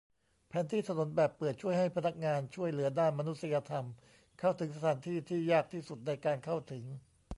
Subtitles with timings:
[0.47, 3.85] แผนที่ถนนแบบเปิดช่วยให้พนักงานช่วยเหลือด้านมนุษยธรรม
[4.39, 6.83] เข้าถึงสถานที่ที่ยากที่สุดในการเข้าถึง